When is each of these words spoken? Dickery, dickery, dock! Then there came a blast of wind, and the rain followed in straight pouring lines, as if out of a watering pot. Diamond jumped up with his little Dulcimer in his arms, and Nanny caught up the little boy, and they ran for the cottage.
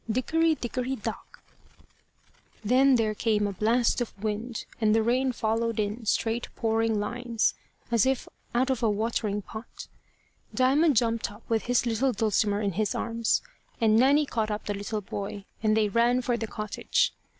Dickery, 0.09 0.55
dickery, 0.55 0.95
dock! 0.95 1.43
Then 2.65 2.95
there 2.95 3.13
came 3.13 3.45
a 3.45 3.53
blast 3.53 4.01
of 4.01 4.17
wind, 4.17 4.65
and 4.81 4.95
the 4.95 5.03
rain 5.03 5.31
followed 5.31 5.79
in 5.79 6.07
straight 6.07 6.47
pouring 6.55 6.99
lines, 6.99 7.53
as 7.91 8.07
if 8.07 8.27
out 8.55 8.71
of 8.71 8.81
a 8.81 8.89
watering 8.89 9.43
pot. 9.43 9.87
Diamond 10.55 10.95
jumped 10.97 11.31
up 11.31 11.43
with 11.47 11.65
his 11.65 11.85
little 11.85 12.13
Dulcimer 12.13 12.61
in 12.61 12.71
his 12.71 12.95
arms, 12.95 13.43
and 13.79 13.95
Nanny 13.95 14.25
caught 14.25 14.49
up 14.49 14.65
the 14.65 14.73
little 14.73 15.01
boy, 15.01 15.45
and 15.61 15.77
they 15.77 15.87
ran 15.87 16.23
for 16.23 16.35
the 16.35 16.47
cottage. 16.47 17.13